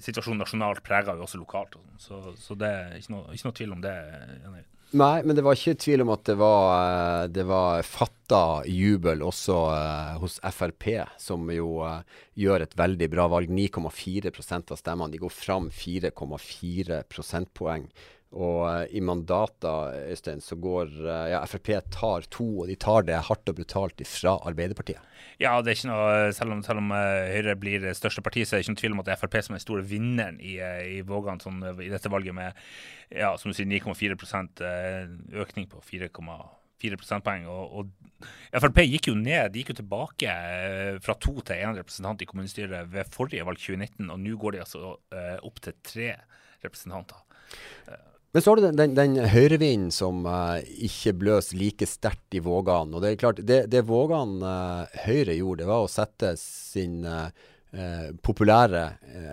[0.05, 1.79] situasjonen nasjonalt preger jo også lokalt.
[2.01, 3.97] Så, så, det er ikke noe, ikke noe tvil om det.
[4.91, 9.23] Nei, men det var ikke tvil om at det var, eh, det var fatta jubel
[9.23, 10.87] også uh, hos Frp,
[11.19, 12.01] som jo uh,
[12.39, 13.53] gjør et veldig bra valg.
[13.55, 15.13] 9,4 av stemmene.
[15.15, 17.87] De går fram 4,4 prosentpoeng.
[18.31, 23.03] Og uh, i mandata, Øystein, så går uh, ja, Frp tar to, og de tar
[23.09, 25.01] det hardt og brutalt fra Arbeiderpartiet.
[25.41, 28.55] Ja, det er ikke noe, selv om, selv om uh, Høyre blir største parti, så
[28.55, 30.39] er det ikke noen tvil om at det er Frp som er den store vinneren
[30.39, 32.61] i, i Vågan sånn, i dette valget, med
[33.11, 34.63] ja, som du sier, 9,4%
[35.43, 37.49] økning på 4,4 prosentpoeng.
[37.51, 40.37] Og, og, Frp gikk jo ned, de gikk jo tilbake
[41.03, 44.63] fra to til én representant i kommunestyret ved forrige valg 2019, og nå går de
[44.63, 44.95] altså
[45.41, 46.13] opp til tre
[46.63, 47.27] representanter.
[48.33, 52.43] Men så har du den, den, den høyrevinden som uh, ikke bløs like sterkt i
[52.45, 52.93] Vågan.
[52.95, 57.03] Og det er klart, det, det Vågan uh, Høyre gjorde, det var å sette sin
[57.03, 57.31] uh,
[58.27, 58.85] populære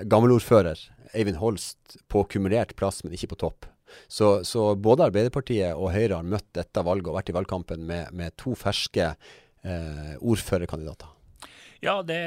[0.05, 0.81] gammelordfører
[1.17, 3.69] Eivind Holst på kumulert plass, men ikke på topp.
[4.05, 8.11] Så, så, både Arbeiderpartiet og Høyre har møtt dette valget og vært i valgkampen med,
[8.13, 9.15] med to ferske
[10.21, 11.09] ordførerkandidater.
[11.81, 12.19] Ja, det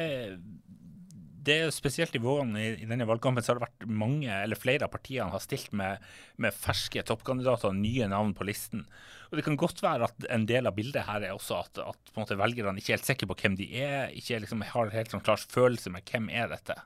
[1.41, 4.29] det er jo spesielt i Vågan i, i, denne valgkampen så har det vært mange,
[4.29, 6.03] eller flere av partiene har stilt med,
[6.41, 8.85] med ferske toppkandidater og nye navn på listen.
[9.31, 12.15] Og Det kan godt være at en del av bildet her er også at, at
[12.17, 15.25] måte, velgerne ikke er helt sikre på hvem de er, ikke liksom har helt sånn
[15.25, 16.77] klar følelse med hvem er dette.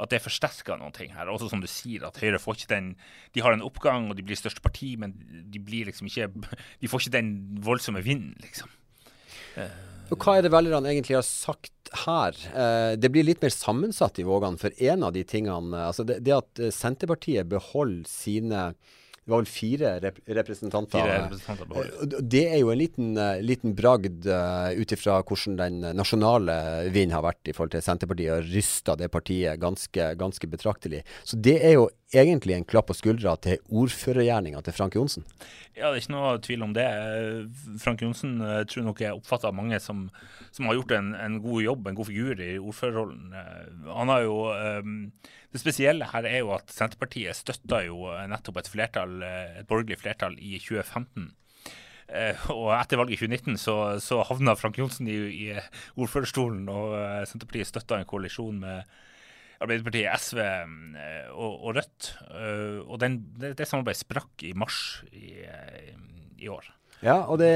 [0.00, 1.28] At det forsterker noen ting her.
[1.30, 2.88] Også som du sier, at Høyre får ikke den
[3.34, 5.14] De har en oppgang, og de blir største parti, men
[5.52, 6.30] de blir liksom ikke
[6.80, 8.72] De får ikke den voldsomme vinden, liksom.
[10.12, 12.36] Og Hva er det velgerne egentlig har sagt her?
[12.54, 14.58] Eh, det blir litt mer sammensatt i Vågan.
[14.60, 18.68] For en av de tingene altså det, det at Senterpartiet beholder sine
[19.24, 20.98] det var vel fire rep representanter.
[21.00, 25.78] Fire representanter eh, det er jo en liten, liten bragd uh, ut ifra hvordan den
[25.96, 26.56] nasjonale
[26.90, 31.00] vinden har vært i forhold til Senterpartiet, og rysta det partiet ganske, ganske betraktelig.
[31.24, 35.24] Så det er jo egentlig en klapp på skuldra til ordførergjerninga til Frank Johnsen?
[35.74, 36.86] Ja, det er ikke noe tvil om det.
[37.82, 40.04] Frank Johnsen uh, tror nok jeg oppfatter av mange som,
[40.54, 43.32] som, har gjort en, en, god jobb, en god figur i ordførerrollen.
[43.34, 44.98] Uh, han har jo um,
[45.54, 50.38] Det spesielle her er jo at Senterpartiet støtta jo nettopp et flertall, et borgerlig flertall
[50.38, 51.32] i 2015.
[52.04, 55.48] Uh, og etter valget i 2019 så, så havna Frank Johnsen i, i
[55.98, 56.94] ordførerstolen, og
[57.26, 58.94] Senterpartiet støtta en koalisjon med
[59.62, 60.40] Arbeiderpartiet, SV
[61.34, 62.08] og, og Rødt.
[62.88, 64.78] og den, det, det samarbeidet sprakk i mars
[65.12, 65.36] i,
[66.42, 66.72] i år.
[67.04, 67.52] Ja, og det,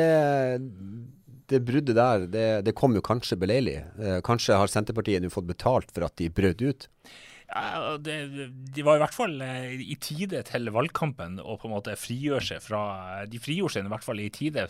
[1.49, 3.79] det bruddet der, det, det, kom jo kanskje beleilig.
[3.97, 6.89] Eh, kanskje har Senterpartiet nå fått betalt for at de brøt ut?
[7.49, 8.15] Ja, det,
[8.77, 12.45] de var i hvert fall eh, i tide til valgkampen og på en måte frigjør
[12.45, 12.81] seg fra
[13.31, 14.67] De frigjorde seg i hvert fall i tide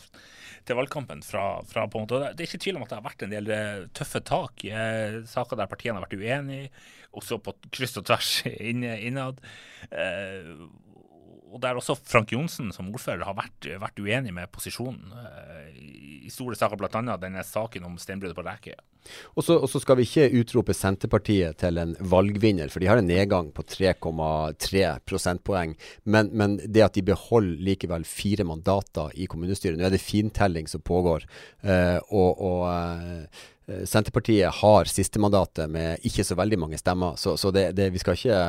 [0.68, 3.08] til valgkampen fra, fra på en måte, Det er ikke tvil om at det har
[3.08, 4.62] vært en del eh, tøffe tak.
[4.62, 6.70] Eh, saker der partiene har vært uenige,
[7.18, 9.42] også på kryss og tvers innad.
[9.90, 10.52] Eh,
[11.48, 15.14] og der også Frank Johnsen som ordfører har vært, vært uenig med posisjonen
[15.80, 17.16] i store saker, bl.a.
[17.16, 18.82] denne saken om steinbruddet på Rækøya.
[19.38, 23.50] Og så skal vi ikke utrope Senterpartiet til en valgvinner, for de har en nedgang
[23.54, 25.76] på 3,3 prosentpoeng.
[26.04, 30.68] Men, men, det at de beholder likevel fire mandater i kommunestyret Nå er det fintelling
[30.70, 31.24] som pågår.
[31.64, 33.46] Uh, og, og uh,
[33.88, 38.16] Senterpartiet har sistemandatet med ikke så veldig mange stemmer, så, så det, det, vi skal
[38.16, 38.42] ikke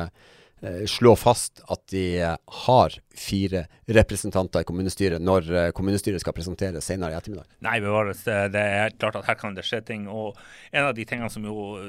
[0.86, 2.34] slå fast at de eh,
[2.66, 7.48] har fire representanter i kommunestyret når eh, kommunestyret skal presentere senere i ettermiddag?
[7.64, 8.22] Nei, bevares.
[8.26, 10.06] Det er klart at her kan det skje ting.
[10.12, 10.36] Og
[10.70, 11.80] en av de tingene som jo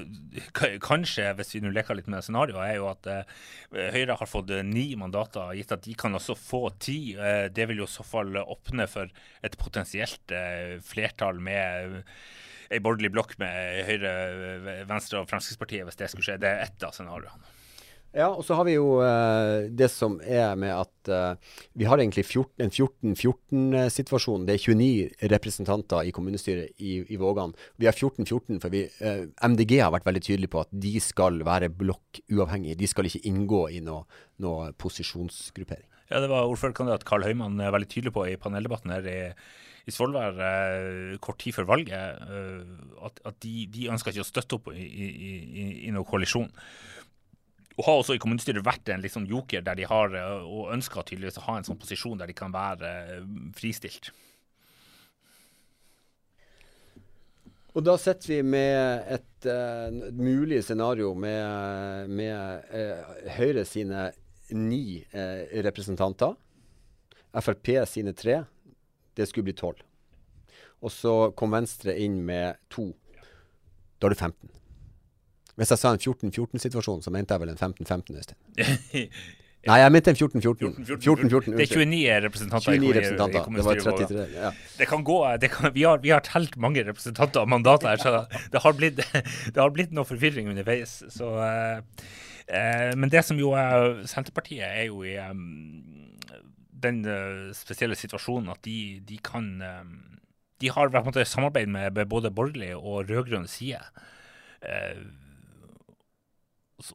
[0.87, 3.11] kanskje, hvis vi nå leker litt med scenarioet, er jo at
[3.71, 7.15] Høyre har fått ni mandater, gitt at de kan også få ti.
[7.51, 9.11] det vil jo i så fall åpne for
[9.43, 10.33] et potensielt
[10.87, 12.03] flertall med
[12.71, 14.13] ei borgerlig blokk med Høyre,
[14.87, 16.39] Venstre og Fremskrittspartiet, hvis det skulle skje.
[16.39, 17.59] Det er ett av scenarioene.
[18.11, 22.01] Ja, og så har vi jo uh, det som er med at uh, vi har
[22.01, 24.43] egentlig 14, en 14-14-situasjon.
[24.47, 27.55] Det er 29 representanter i kommunestyret i, i Vågan.
[27.79, 31.39] Vi har 14-14 for vi, eh, MDG har vært veldig tydelig på at de skal
[31.47, 32.81] være blokkuavhengige.
[32.83, 34.03] De skal ikke inngå i noe,
[34.43, 35.87] noe posisjonsgruppering.
[36.11, 39.19] Ja, Det var ordførerkandidat Karl Høymann veldig tydelig på i paneldebatten her i,
[39.87, 42.19] i Svolvær eh, kort tid før valget.
[42.27, 46.51] Eh, at, at de, de, ønsker ikke å støtte opp i, i, i noen koalisjon
[47.77, 51.07] og har også i kommunestyret vært en liksom joker der de har, eh, og ønsker
[51.07, 54.11] tydeligvis å ha en sånn posisjon der de kan være eh, fristilt.
[57.71, 62.73] Og da sitter vi med et uh, mulig scenario med, med
[63.37, 64.09] Høyre sine
[64.51, 64.99] ni
[65.63, 66.35] representanter.
[67.31, 68.41] Frp sine tre.
[69.15, 69.79] Det skulle bli tolv.
[70.83, 72.89] Og så kom Venstre inn med to.
[74.01, 74.60] Da er det 15.
[75.59, 79.09] Hvis jeg sa en 14-14-situasjon, så mente jeg vel en 15-15, Øystein.
[79.69, 80.71] Nei, jeg mente en 14-14.
[80.89, 83.43] 14-14 Det er 29 representanter 29 representanter.
[83.45, 84.23] I det var 33.
[84.33, 84.49] Ja.
[84.79, 88.01] Det kan gå det kan, Vi har, vi har telt mange representanter og mandater her,
[88.01, 88.97] så det har blitt,
[89.53, 91.03] det har blitt noe forvirring underveis.
[91.13, 91.77] Så, uh,
[92.49, 96.17] uh, men det som jo er Senterpartiet, er jo i um,
[96.81, 99.93] den uh, spesielle situasjonen at de, de kan um,
[100.61, 103.81] De har på en måte samarbeid med både borgerlig og rød-grønn side.
[104.65, 105.05] Uh,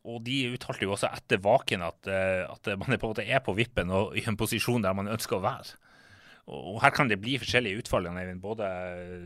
[0.05, 3.55] og de uttalte jo også etter Vaken at, eh, at, man er på, er på
[3.57, 5.77] vippen og i en posisjon der man ønsker å være.
[6.46, 8.07] Og, her kan det bli forskjellige utfall,
[8.42, 8.66] både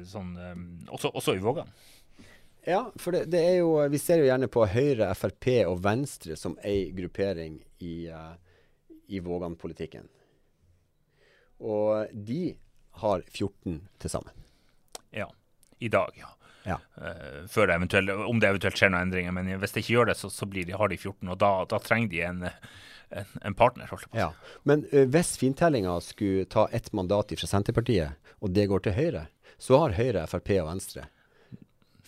[0.09, 1.73] sånn, eh, også, også i Vågan.
[2.69, 6.37] Ja, for det, det, er jo Vi ser jo gjerne på Høyre, Frp og Venstre
[6.37, 7.95] som ei gruppering i,
[9.09, 10.09] i Vågan-politikken.
[11.61, 12.55] Og de
[13.01, 14.37] har 14 til sammen.
[15.13, 15.29] Ja.
[15.81, 16.29] I dag, ja.
[16.65, 16.77] Ja.
[17.01, 17.77] Uh, før det
[18.13, 19.35] om det eventuelt skjer noen endringer.
[19.37, 21.29] Men hvis det ikke gjør det, så, så de, har de 14.
[21.33, 22.43] Og da, da trenger de en,
[23.23, 23.93] en, en partner.
[24.17, 24.31] Ja.
[24.69, 29.27] Men uh, hvis fintellinga skulle ta ett mandat fra Senterpartiet, og det går til Høyre,
[29.61, 31.09] så har Høyre, Frp og Venstre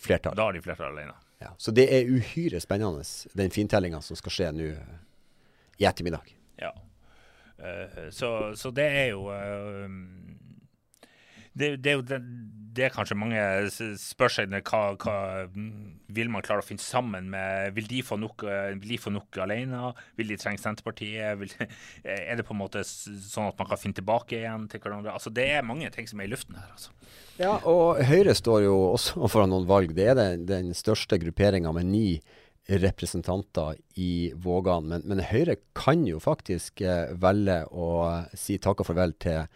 [0.03, 0.37] flertall.
[0.37, 1.17] Da har de flertall alene.
[1.43, 1.53] Ja.
[1.59, 3.03] Så det er uhyre spennende,
[3.39, 4.71] den fintellinga som skal skje nå
[5.81, 6.33] i ettermiddag.
[6.61, 6.73] Ja.
[7.59, 9.27] Uh, så, så, det er jo
[11.53, 12.07] det, det, er jo
[12.77, 13.41] det, er kanskje mange
[14.01, 15.17] spør seg hva, hva
[16.13, 18.45] vil man klare å finne sammen med Vil de få nok,
[18.81, 19.93] vil de få nok alene?
[20.19, 21.39] Vil de trenge Senterpartiet?
[21.41, 21.53] Vil,
[22.05, 25.15] er det på en måte sånn at man kan finne tilbake igjen til hverandre?
[25.15, 26.71] Altså Det er mange ting som er i luften her.
[26.73, 26.95] altså.
[27.41, 29.95] Ja, og Høyre står jo også foran noen valg.
[29.97, 32.07] Det er den, den største grupperinga med ni
[32.69, 34.87] representanter i Vågan.
[34.89, 37.89] Men, men, Høyre kan jo faktisk eh, velge å
[38.39, 39.49] si takk og farvel til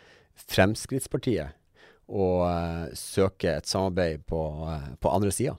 [0.47, 1.55] Fremskrittspartiet
[2.07, 5.57] og uh, søke et samarbeid på, uh, på andre sida?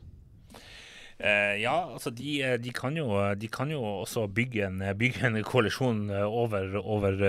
[1.17, 5.39] Uh, ja, altså de, de, kan jo, de, kan jo, også bygge en, bygge en
[5.43, 7.23] koalisjon over, over,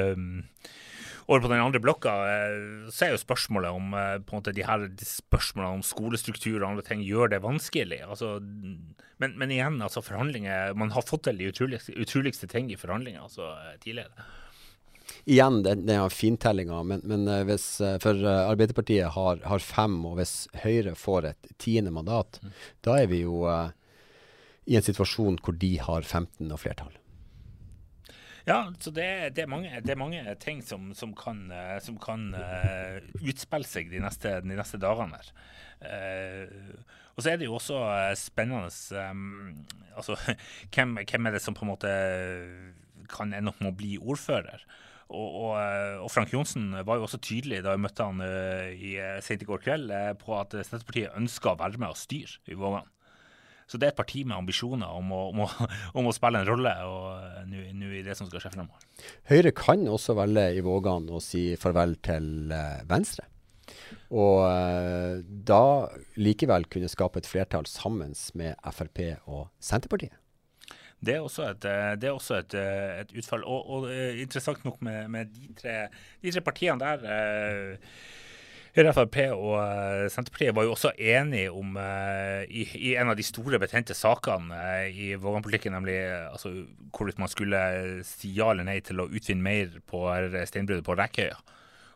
[1.26, 2.14] over, på den andre blokka.
[2.92, 6.84] så er jo spørsmålet om på en måte de her spørsmålene om skolestruktur og andre
[6.86, 8.02] ting gjør det vanskelig.
[8.06, 8.36] Altså,
[9.18, 13.24] men, men, igjen, altså forhandlinger Man har fått til de utroligste, utroligste ting i forhandlinger
[13.24, 13.50] altså,
[13.82, 14.28] tidligere
[15.28, 19.98] igjen den, den fintellinga, men, men eh, hvis, eh, for eh, Arbeiderpartiet har, har, fem,
[20.08, 22.54] og hvis Høyre får et tiende mandat, mm.
[22.86, 23.68] da er vi jo uh,
[24.68, 26.96] i en situasjon hvor de har 15 og flertall.
[28.48, 31.50] Ja, så det, det, er, mange, det er, mange, ting som, som kan,
[31.84, 35.20] som kan uh, utspille seg de neste, de neste dagene.
[35.20, 35.32] her.
[35.84, 37.82] Uh, og så er det jo også
[38.16, 38.70] spennende
[39.10, 40.16] um, altså,
[40.72, 41.92] hvem, hvem, er det som på en måte
[43.12, 44.64] kan ende opp med å bli ordfører?
[45.08, 45.52] Og, og,
[46.04, 49.48] og, Frank Johnsen var jo også tydelig da jeg møtte han uh, i, sent i
[49.48, 52.88] går kveld, på at Senterpartiet ønsker å være med og styre i Vågan.
[53.68, 55.48] Så det er et parti med ambisjoner om å, om å,
[56.00, 58.84] om å spille en rolle og nå i det som skal skje fremover.
[59.28, 62.48] Høyre kan også velge i Vågan å si farvel til
[62.88, 63.28] Venstre.
[64.16, 64.40] Og
[65.44, 65.64] da
[66.16, 70.16] likevel kunne skape et flertall sammen med Frp og Senterpartiet.
[71.04, 73.44] Det er også et, eh, er også et, et utfall.
[73.46, 75.76] Og, og, interessant nok med, med de, tre,
[76.22, 77.04] de, tre, partiene der.
[77.04, 77.76] Uh,
[78.76, 83.16] Høyre, Frp og uh, Senterpartiet var jo også enige om uh, i, i, en av
[83.18, 85.96] de store betente sakene uh, i Vågan-politikken, nemlig
[86.28, 86.52] altså,
[86.94, 87.62] hvorvidt man skulle
[88.06, 90.04] si ja eller nei til å utvinne mer på
[90.50, 91.38] steinbruddet på Rekøya.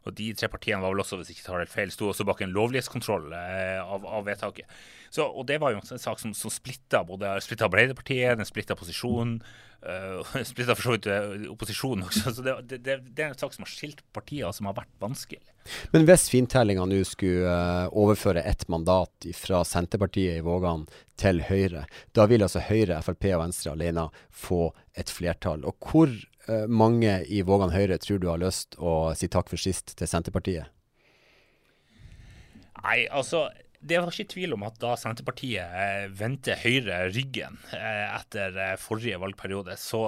[0.03, 2.43] Og De tre partiene var vel også, hvis ikke tar helt feil, sto også bak
[2.43, 4.67] en lovlighetskontroll av, av, vedtaket.
[5.13, 8.77] Så, og Det var jo en sak som, som splitta både splitta Arbeiderpartiet, den splitta
[8.79, 9.43] posisjonen.
[9.83, 12.33] Uh, splitta for så vidt opposisjonen også.
[12.33, 12.79] Så det, det,
[13.11, 15.43] det, er en sak som har skilt partier som har vært vanskelig.
[15.93, 20.87] Men hvis fintellinga nå skulle uh, overføre ett mandat fra Senterpartiet i Vågan
[21.21, 21.85] til Høyre,
[22.17, 25.67] da vil altså Høyre, Frp og Venstre alene få et flertall.
[25.69, 26.09] Og hvor
[26.49, 30.09] uh, mange i Vågan Høyre tror du har lyst å si takk for sist til
[30.09, 30.73] Senterpartiet?
[32.81, 33.45] Nei, altså
[33.83, 38.75] det var ikke tvil om at da Senterpartiet eh, vendte Høyre ryggen eh, etter eh,
[38.79, 40.05] forrige valgperiode, så,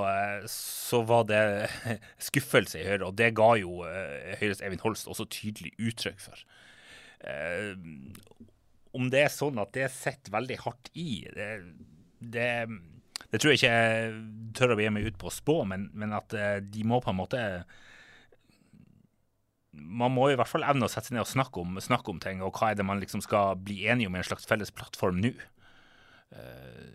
[0.51, 1.43] så, var det
[2.29, 3.09] skuffelse i Høyre.
[3.09, 3.83] Og det ga jo
[4.39, 6.45] Høyres Eivind Holst også tydelig uttrykk for.
[8.95, 11.49] Om det er sånn at det sitter veldig hardt i, det,
[12.21, 12.51] det,
[13.31, 14.13] det, tror jeg ikke jeg
[14.55, 17.19] tør å begi meg ut på å spå, men, men at de må på en
[17.25, 17.43] måte
[19.75, 22.21] man må i hvert fall evne å sette seg ned og snakke om, snakke om,
[22.23, 24.75] ting, og hva er det man liksom skal bli enige om i en slags felles
[24.75, 25.35] plattform nå.
[26.35, 26.93] Uh,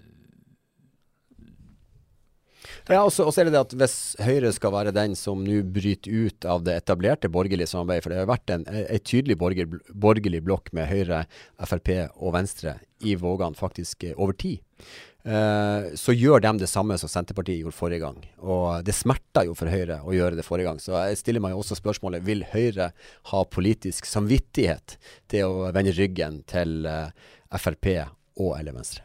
[2.90, 6.26] ja, og så er det det at Hvis Høyre skal være den som nå bryter
[6.26, 10.42] ut av det etablerte borgerlige samarbeidet, for det har vært en, en tydelig borger, borgerlig
[10.46, 11.24] blokk med Høyre,
[11.70, 17.10] Frp og Venstre i Vågan faktisk over tid, Eh, så gjør de det samme som
[17.12, 18.22] Senterpartiet gjorde forrige gang.
[18.40, 20.80] Og det smerta jo for Høyre å gjøre det forrige gang.
[20.80, 22.88] Så jeg stiller meg også spørsmålet vil Høyre
[23.34, 24.96] ha politisk samvittighet
[25.30, 27.12] til å vende ryggen til uh,
[27.52, 27.92] Frp
[28.40, 29.04] og eller Venstre?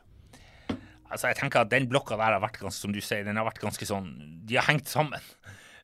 [1.15, 3.47] Altså jeg tenker at Den blokka der har vært ganske, som du sier, den har
[3.47, 4.09] vært ganske sånn
[4.47, 5.23] De har hengt sammen.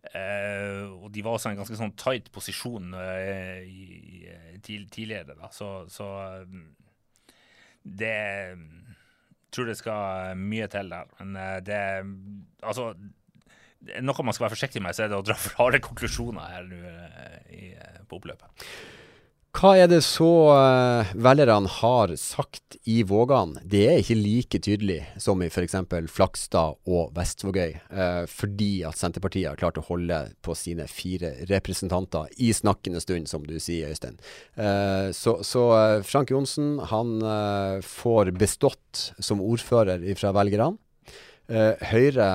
[0.00, 4.24] Uh, og de var også i en ganske sånn tight posisjon uh, i,
[4.64, 5.36] tidligere.
[5.36, 6.08] da, Så, så
[6.42, 6.70] um,
[7.84, 8.16] det
[9.54, 11.10] tror det skal mye til der.
[11.20, 11.80] Men eh, det
[12.60, 12.90] Altså,
[14.04, 16.66] noe man skal være forsiktig med, så er det å dra for harde konklusjoner her
[16.68, 18.66] nå eh, på oppløpet.
[19.50, 23.56] Hva er det så uh, velgerne har sagt i Vågan?
[23.66, 25.74] Det er ikke like tydelig som i f.eks.
[26.06, 32.30] Flakstad og Vestvågøy, uh, fordi at Senterpartiet har klart å holde på sine fire representanter
[32.38, 34.20] i snakkende stund, som du sier, Øystein.
[34.54, 35.66] Uh, så, så
[36.06, 37.18] Frank Johnsen han
[37.82, 40.76] får bestått som ordfører fra velgerne.
[41.90, 42.30] Høyre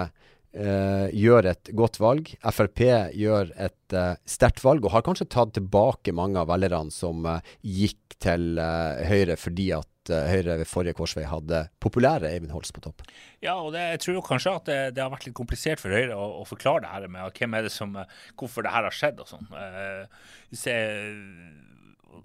[0.56, 2.30] Uh, gjør et godt valg.
[2.56, 2.80] Frp
[3.12, 7.42] gjør et uh, sterkt valg, og har kanskje tatt tilbake mange av velgerne som uh,
[7.60, 13.04] gikk til Høyre fordi at Høyre ved forrige korsvei hadde populære Eivind Holst på topp.
[13.44, 16.16] Ja, og det, jeg tror kanskje at det, det, har vært litt komplisert for Høyre
[16.16, 17.98] å, å forklare det her med hvem er det som,
[18.40, 19.50] hvorfor det her har skjedd og sånn.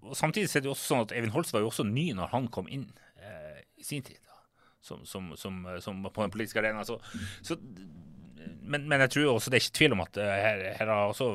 [0.05, 2.31] og samtidig er det jo også sånn at Eivind Holst var jo også ny når
[2.37, 2.87] han kom inn
[3.81, 4.21] i sin tid.
[4.81, 6.87] Som, som, som, som, på den politiske arena.
[6.89, 7.01] Så,
[7.45, 7.59] så
[8.71, 11.05] men, men, jeg tror også det er ikke tvil om at uh, her, her er
[11.11, 11.31] også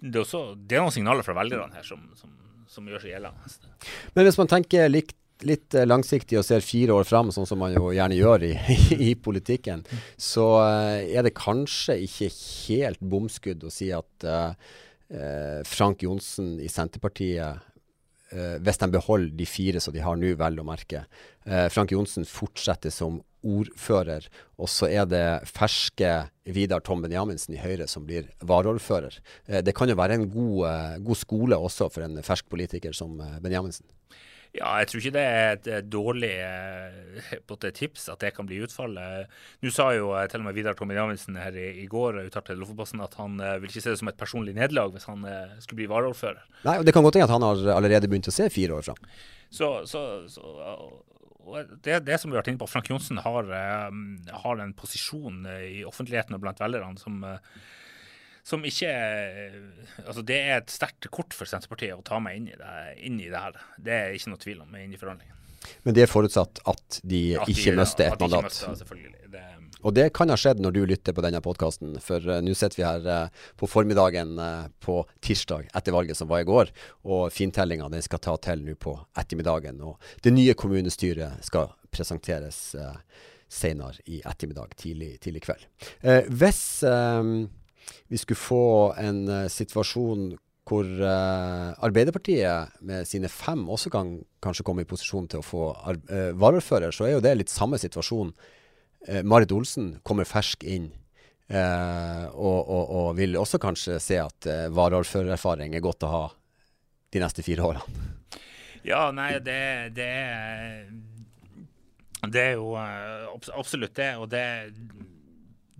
[0.00, 2.32] det, er også det er noen signaler fra velgerne her som, som,
[2.70, 3.72] som, gjør seg gjeldende.
[4.16, 5.12] Men hvis man tenker litt,
[5.44, 8.52] litt eh, langsiktig og ser fire år fram, sånn som man jo gjerne gjør i,
[9.10, 9.84] i politikken,
[10.16, 14.54] så uh, er det kanskje ikke helt bomskudd å si at uh,
[15.66, 17.66] Frank Johnsen i Senterpartiet
[18.30, 21.00] hvis de beholder de fire som de har nå, vel å merke.
[21.74, 24.26] Frank Johnsen fortsetter som ordfører.
[24.60, 26.10] Og så er det ferske
[26.50, 29.20] Vidar Tom Benjaminsen i Høyre som blir varaordfører.
[29.46, 32.96] Eh, det kan jo være en god, eh, god, skole også for en fersk politiker
[32.96, 33.86] som eh, Benjaminsen.
[34.50, 39.30] Ja, jeg tror ikke det er et dårlig et tips at det kan bli utfallet.
[39.62, 42.58] Nå sa jo til og med Vidar Tom Benjaminsen her i, i går uttalte til
[42.58, 45.22] Lofoposten at han vil ikke se det som et personlig nederlag hvis han
[45.62, 46.42] skulle bli varaordfører.
[46.66, 48.88] Nei, og Det kan godt hende at han har allerede begynt å se fire år
[48.90, 48.98] fram.
[49.54, 50.42] Så, så, så
[51.82, 53.50] det, det som vi har vært inne på, Frank Johnsen har,
[54.44, 57.22] har en posisjon i offentligheten og blant velgerne som
[58.42, 58.88] som ikke
[60.06, 62.76] Altså, det er et sterkt kort for Senterpartiet å ta meg inn i det,
[63.06, 63.58] inn i det her.
[63.76, 65.36] Det er ikke noe tvil om inn i forhandlingene.
[65.84, 68.48] Men det er forutsatt at de at ikke mister et mandat?
[68.48, 69.28] Møster, selvfølgelig.
[69.34, 69.44] Det,
[69.82, 72.80] og det kan ha skjedd når du lytter på denne podkasten, for uh, nå sitter
[72.80, 76.72] vi her uh, på formiddagen uh, på tirsdag etter valget som var i går,
[77.08, 79.80] og fintellinga den skal ta til nå på ettermiddagen.
[79.84, 82.76] Og det nye kommunestyret skal presenteres
[83.50, 85.64] senere i ettermiddag, tidlig, tidlig kveld.
[86.30, 86.60] hvis
[88.06, 90.28] vi skulle få en situasjon
[90.70, 94.14] hvor uh, Arbeiderpartiet med sine fem også kan
[94.44, 97.80] kanskje komme i posisjon til å få uh, varaordfører, så er jo det litt samme
[97.80, 98.32] situasjon.
[99.08, 100.90] Uh, Marit Olsen kommer fersk inn.
[101.50, 106.24] Uh, og, og, og, vil også kanskje se at uh, varaordførererfaring er godt å ha
[107.10, 108.06] de neste fire årene.
[108.86, 110.12] Ja, nei, det, det
[112.30, 114.12] Det er jo absolutt det.
[114.16, 114.44] Og det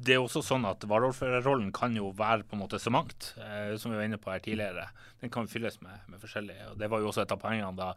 [0.00, 3.74] det er også sånn at varaordførerrollen kan jo være på en måte så mangt, eh,
[3.80, 4.86] som vi var inne på her tidligere.
[5.20, 6.70] Den kan fylles med, med forskjellige.
[6.70, 7.90] og Det var jo også et av poengene da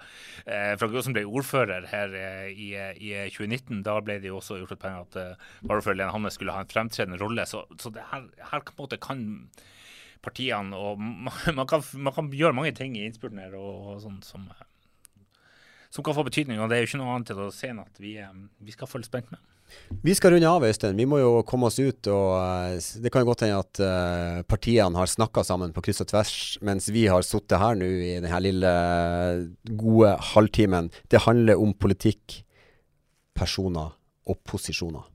[0.44, 3.84] eh, Frank Johnsen ble ordfører her eh, i, i, 2019.
[3.88, 6.66] Da ble det jo også gjort et poeng at eh, varaordfører Lene Hanne skulle ha
[6.66, 7.48] en fremtredende rolle.
[7.48, 9.24] Så, så det her, her på en måte kan
[10.24, 11.00] partiene og
[11.60, 14.50] man kan, man kan gjøre mange ting i innspurten her og, og sånn som,
[15.94, 16.60] som kan få betydning.
[16.60, 18.76] og Det er jo ikke noe annet til å se enn at vi, eh, vi
[18.76, 19.53] skal følge spent med.
[20.04, 20.98] Vi skal runde av, Øystein.
[20.98, 22.08] Vi må jo komme oss ut.
[22.12, 26.04] og uh, Det kan jo godt hende at uh, partiene har snakka sammen på kryss
[26.04, 26.34] og tvers,
[26.66, 28.74] mens vi har sittet her nå i denne lille
[29.80, 30.92] gode halvtimen.
[31.12, 32.44] Det handler om politikk,
[33.38, 33.94] personer
[34.30, 35.06] og posisjoner.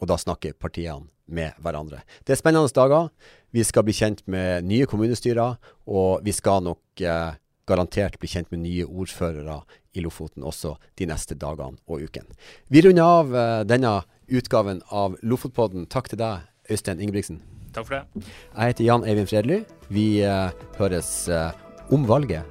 [0.00, 2.02] Og da snakker partiene med hverandre.
[2.24, 3.10] Det er spennende dager.
[3.54, 5.56] Vi skal bli kjent med nye kommunestyrer,
[5.88, 7.34] og vi skal nok uh,
[7.66, 9.60] garantert bli kjent med nye ordførere
[9.96, 12.28] i Lofoten også de neste dagene og uken.
[12.72, 15.86] Vi runder av uh, denne utgaven av Lofotpodden.
[15.90, 17.42] Takk til deg, Øystein Ingebrigtsen.
[17.76, 18.24] Takk for det.
[18.54, 19.60] Jeg heter Jan Eivind Fredly.
[19.92, 20.50] Vi uh,
[20.80, 21.52] høres uh,
[21.92, 22.44] om valget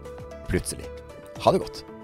[0.50, 0.88] plutselig.
[1.44, 1.95] Ha det godt.